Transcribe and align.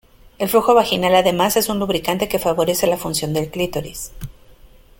El 0.39 0.49
flujo 0.49 0.73
vaginal 0.73 1.13
además 1.13 1.57
es 1.57 1.69
un 1.69 1.77
lubricante 1.77 2.27
que 2.27 2.39
favorece 2.39 2.87
la 2.87 2.97
función 2.97 3.35
del 3.35 3.51
clítoris. 3.51 4.11